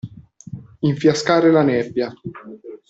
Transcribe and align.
Infiascare 0.89 1.51
la 1.51 1.61
nebbia. 1.61 2.11